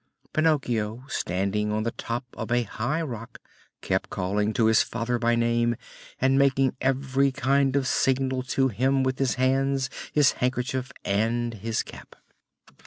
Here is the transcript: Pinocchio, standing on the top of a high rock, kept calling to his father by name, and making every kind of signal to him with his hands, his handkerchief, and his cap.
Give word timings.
Pinocchio, 0.33 1.03
standing 1.09 1.71
on 1.71 1.83
the 1.83 1.91
top 1.91 2.25
of 2.33 2.51
a 2.51 2.63
high 2.63 3.03
rock, 3.03 3.37
kept 3.81 4.09
calling 4.09 4.51
to 4.53 4.65
his 4.65 4.81
father 4.81 5.19
by 5.19 5.35
name, 5.35 5.75
and 6.19 6.39
making 6.39 6.75
every 6.81 7.31
kind 7.31 7.75
of 7.75 7.85
signal 7.85 8.41
to 8.41 8.69
him 8.69 9.03
with 9.03 9.19
his 9.19 9.35
hands, 9.35 9.91
his 10.11 10.31
handkerchief, 10.31 10.91
and 11.05 11.53
his 11.53 11.83
cap. 11.83 12.15